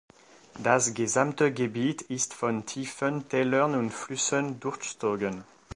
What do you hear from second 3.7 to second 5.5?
und Flüssen durchzogen.